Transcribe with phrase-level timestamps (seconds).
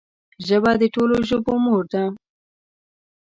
[0.47, 2.03] ژبه د ټولو ژبو مور ده